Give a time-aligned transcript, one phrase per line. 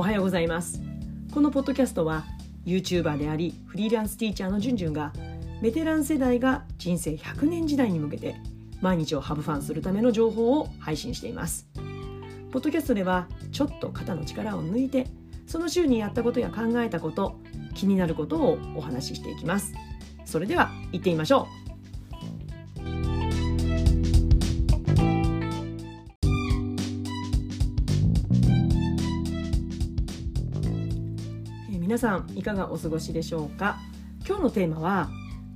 [0.00, 0.80] おはようございます。
[1.30, 2.24] このポッドキャストは
[2.64, 5.12] YouTuber でありフリーランスティーチャーのじゅんじゅんが
[5.60, 8.36] ベテラン世代が人生100年時代に向けて
[8.80, 11.68] 毎日をハブファンするための情報を配信しています。
[12.50, 15.06] ポッドキャストではちょっと肩の力を抜いて
[15.46, 17.38] その週にやったことや考えたこと
[17.74, 19.74] 気になることをお話ししていきます。
[20.24, 21.69] それでは行ってみましょう。
[31.90, 33.76] 皆さんいかがお過ごしでしょうか？
[34.24, 35.10] 今日のテーマは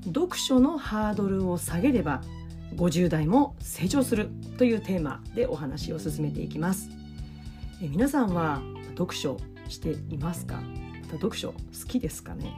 [0.04, 2.22] 読書のハードルを下げれば
[2.74, 6.90] 50代も成長するというテーマでお話を進めていきます。
[7.80, 8.60] え皆さんは
[8.98, 9.36] 読書
[9.68, 10.56] していますか？
[10.56, 12.50] また読書好きですかね？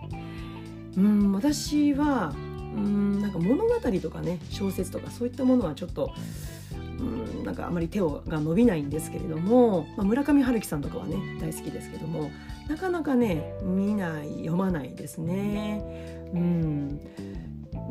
[0.96, 6.14] うん私はうんなんか物語とかね小説とかそういったものはちょっと
[6.98, 7.02] う
[7.42, 12.30] んなんかあまり手をが伸びないんですけれども、まあ、村上春樹さんとかはね大好きですけども
[12.68, 15.82] なかなかね見ない読まないですね。
[16.34, 17.00] うん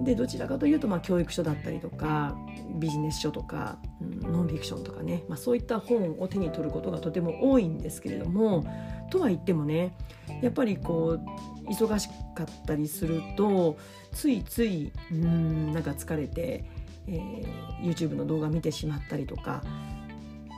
[0.03, 2.37] でどちらかというと、まあ、教育書だったりとか
[2.79, 8.65] ビジネス書とか、うん、ノンフィクションとかね、まあ、そういった本を手に取ることがとても多いんですけれども
[9.09, 9.95] とは言ってもね
[10.41, 11.17] やっぱりこ
[11.65, 13.77] う忙しかったりすると
[14.11, 16.65] ついついうんなんか疲れて、
[17.07, 19.61] えー、YouTube の動画見てしまったりとか、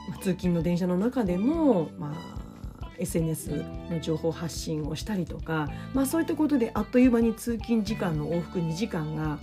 [0.08, 2.14] まあ、通勤の電車の中でも、ま
[2.82, 9.38] あ、SNS の情報発信をしたりとか、まあ、そういったことであっという間に通勤時間の往復2時間が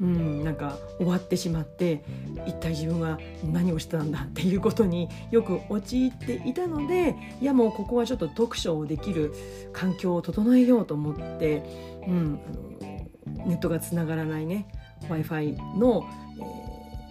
[0.00, 2.04] うんなんか終わってしまって
[2.46, 9.32] 一体自分は何をしたんだっていうことによく陥っていたのでいやもうここはちょっと読書をできる
[9.72, 11.62] 環境を整えようと思って、
[12.06, 14.68] うん、あのネットがつながらないね
[15.02, 16.06] w i f i の、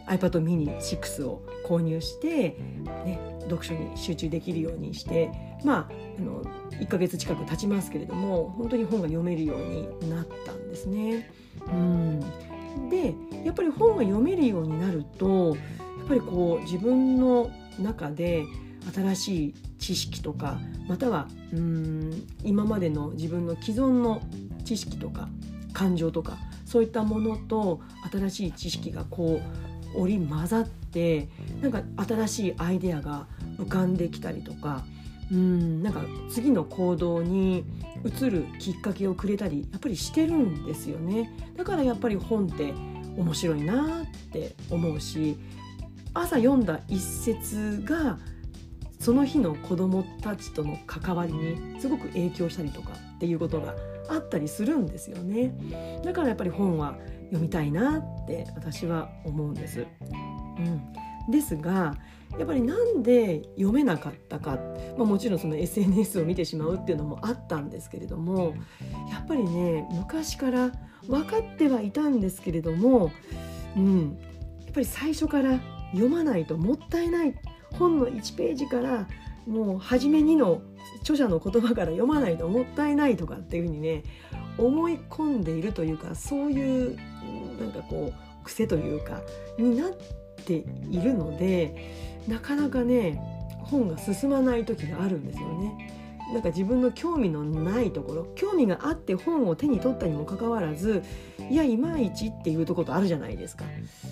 [0.08, 2.58] えー、iPad mini 6を購入して、
[3.06, 5.32] ね、読書に集中できるようにして
[5.64, 11.30] まああの1ヶ月近く経ちますけれども本当に本が読めるようになったんですね。
[11.68, 12.20] うん
[12.90, 13.14] で
[13.46, 18.44] やっぱり本が読めるようになるとやっぱりこう自分の中で
[18.94, 24.22] 新しい知識とかまたはうん今までの自分の既存の
[24.64, 25.30] 知識とか
[25.74, 27.82] 感情とかそういったものと
[28.12, 29.40] 新しい知識がこ
[29.96, 31.30] う織り交ざって
[31.62, 33.28] なんか新しいアイデアが
[33.58, 34.84] 浮かんできたりとか
[35.32, 37.64] うんなんか次の行動に
[38.04, 41.32] 移るきっかけをくれたりやっぱりしてるんですよね。
[41.56, 42.74] だからやっぱり本って
[43.18, 45.38] 面白いなって思うし
[46.14, 48.20] 朝読んだ一節が
[49.06, 53.76] その日の子どもたちとの関わりにすごく影響したりとかっていうことが
[54.10, 55.54] あったりするんですよね。
[56.04, 59.86] だからやっぱり本は読みたいなって私は思うんです。
[60.58, 61.96] うん、ですが
[62.40, 64.58] やっぱりなんで読めなかったか、
[64.98, 68.56] まあ、もちろんその SNS を見てしまうっていうのもあったんですけれども
[69.12, 70.72] やっぱりね昔から
[71.08, 73.12] 分かってはいたんですけれども、
[73.78, 74.18] うん、
[74.66, 75.60] やっぱり最初から
[75.92, 77.36] 読まないともったいない
[77.74, 79.08] 本の1ページから
[79.48, 80.62] もう初めにの
[81.02, 84.04] 著者の言葉から読まないともったいないとかっていうふうにね
[84.58, 86.98] 思い込んでいるというかそういう
[87.60, 89.22] なんかこう癖というか
[89.58, 89.92] になっ
[90.46, 91.92] ているので
[92.28, 93.20] なかなかね
[93.60, 95.92] 本が進まない時があるんですよね。
[96.34, 101.04] なんか自分の興味のないところ興味があって本を手に取ったにもかかわらず
[101.52, 103.64] いやいまいちっていうところとあるじゃないですか。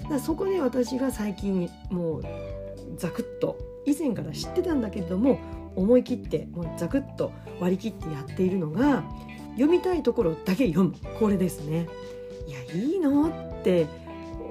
[0.03, 2.23] だからそこで私が最近もう
[2.97, 5.39] ザクッと以前から知ってたんだけれども
[5.75, 9.03] 思い切ってもうザクッと割り切ってやっているのが
[9.55, 11.87] 読みたいところだけ読むこれですね。
[12.47, 13.87] いやいいのって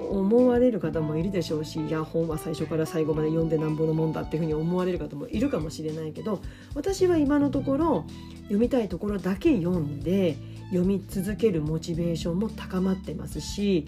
[0.09, 6.41] 思われる方もいるでしょうしいや本は最初から最後まで読んでなんぼのもんだっていうふうに思われる方もいるかもしれないけど
[6.75, 8.05] 私は今のところ
[8.43, 10.37] 読みたいところだけ読んで
[10.69, 13.87] 読み続けるモチベーションも高まってますし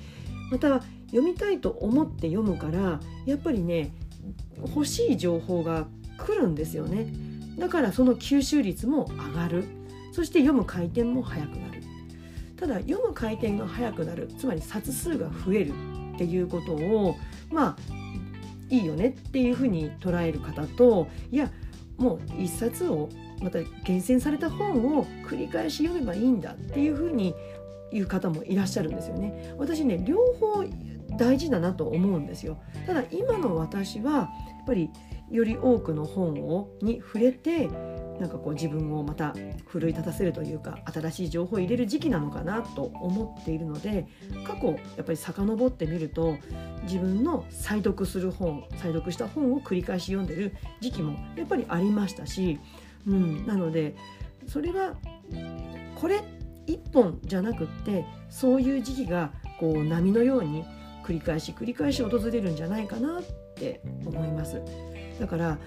[0.51, 3.93] また読みたいと思って読むからやっぱりね
[4.61, 5.87] 欲しい情報が
[6.17, 7.07] 来るんですよね。
[7.57, 9.65] だからその吸収率も上がる。
[10.11, 11.83] そして読む回転も速くなる。
[12.57, 14.29] ただ読む回転が速くなる。
[14.37, 15.73] つまり冊数が増える
[16.15, 17.17] っていうことを
[17.51, 17.95] まあ
[18.69, 21.51] いいよねっていうふうに捉える方といや
[21.97, 23.09] もう一冊を
[23.41, 27.35] また厳選された本を繰り返し読めばいいんだっていうふうに
[27.91, 29.53] 言う方もいらっしゃるんですよね。
[29.57, 30.63] 私ね両方
[31.17, 32.57] 大事だなと思うんですよ。
[32.85, 34.29] ただ今の私はや
[34.63, 34.89] っぱり
[35.29, 37.67] より多くの本をに触れて
[38.19, 39.33] なんかこう自分をまた
[39.65, 44.07] 奮い立たせるというか新しい情報を入れる時期なのかなと思っているので
[44.45, 46.37] 過去やっぱり遡ってみると
[46.83, 52.59] 自分の再読する本再読した本を繰り返し読んでる時期もやっぱりありましたし
[53.07, 53.95] うん、なので
[54.47, 54.95] それは
[55.95, 56.21] これ
[56.67, 60.65] 一本じゃなくってそういう時期がこう波のように
[61.05, 63.23] 繰り返し繰り返し訪れるんじゃないかなっ
[63.55, 64.59] て思います。
[65.19, 65.59] だから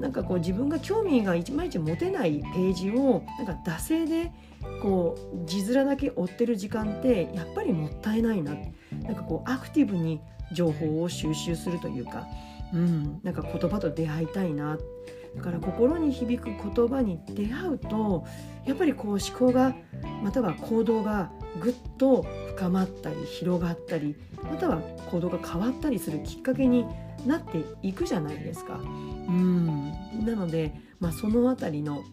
[0.00, 4.32] なんかこう自分が興味がいまいち持てないページをなんか惰性で
[4.80, 8.54] こう字面だけ追ってる時間ってやっぱりもったいないな
[9.02, 10.20] なんかこうアクティブに
[10.52, 12.26] 情報を収集するというか、
[12.72, 14.78] うん、なんか言葉と出会いたいな
[15.36, 18.24] だから心に響く言葉に出会うと
[18.64, 19.74] やっぱりこう思考が
[20.22, 22.22] または行動がぐっと
[22.56, 26.84] 深まったり広がったりまたは行動が変わったりするきっかけに
[27.26, 28.74] なっていくじゃないですか。
[28.76, 29.92] うん
[30.24, 32.04] なので、まあ、その辺りの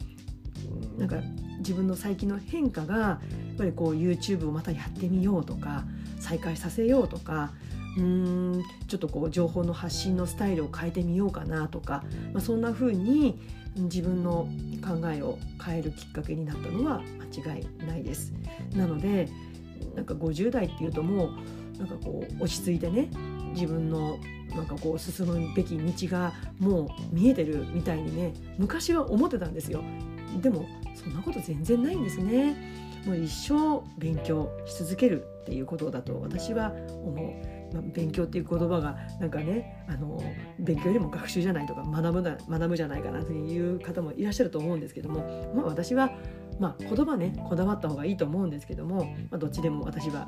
[0.97, 1.17] なんか
[1.59, 3.19] 自分の最近の変化がや
[3.53, 5.83] っぱりこう YouTube をまたやってみようとか
[6.19, 7.51] 再開させようとか
[7.97, 12.03] うーんちょっとこう情報の発信のスタイルを変えてみようかなとか、
[12.33, 13.39] まあ、そんな風に
[13.75, 14.47] 自分の
[14.85, 17.01] 考えを変えるきっかけになったのは
[17.33, 18.33] 間違いないです。
[18.75, 19.29] なので
[19.95, 21.29] なんか50代っていうとも
[21.75, 23.09] うなんかこう落ち着いてね
[23.53, 24.17] 自分の
[24.55, 29.81] なんかこう進むべき道がもう見えてるみたいにね昔は思ってたんですよ。
[30.41, 30.65] でも
[30.95, 32.55] そんなこと全然ないんですね。
[33.05, 36.73] もう一生勉強し続けるっていうことだと私は
[37.03, 37.60] 思う。
[37.73, 40.21] まあ、勉強っていう言葉がなんかねあの
[40.59, 46.11] 勉強よりも学習じゃないとか学ぶな学ぶじゃないかなという方もいらっしゃると思うんですけども、まあ、私は
[46.59, 50.27] まあ、言葉ねこだわった方がいいと思うんですけども、まあ、どっちでも私は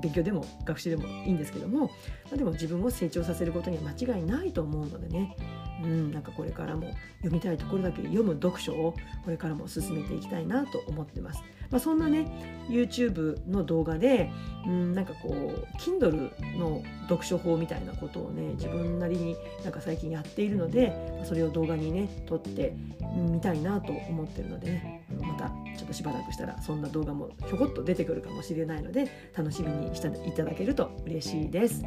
[0.00, 1.90] 勉強でも学習でもいいんですけども、ま
[2.32, 5.36] あ、でも自分を成長させることには間違いないと思うのでね
[5.84, 6.88] うん、なんかこれからも
[7.18, 8.94] 読みたいところだけ読む読書を
[9.24, 11.42] これからも進めていきたいなと思ってます。
[11.70, 12.26] まあ、そんなね
[12.68, 14.30] YouTube の動画で、
[14.66, 20.92] うん、なんかこう Kindle の読書法みたいなことをね自分なりになんか最近やっているので
[21.24, 22.74] それを動画にね撮って
[23.16, 31.82] みたいなと思ってるのでねまたちょっとしばらくしたらそんな動画もひょこっと出てくるかもしれないので楽しみにしていただけると嬉しいです。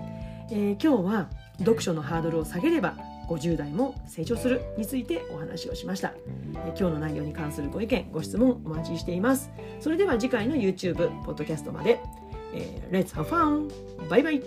[0.49, 1.29] えー、今日は
[1.59, 2.95] 読書のハードルを下げれば
[3.27, 6.13] 50代も成長するについてお話をしました、
[6.65, 9.51] え今日の内容に関するご意見ご質問お待ちしています。
[9.79, 11.99] それでは次回の YouTube ポッドキャストまで、
[12.53, 13.69] えー、Let's have fun!
[14.09, 14.41] バイバイ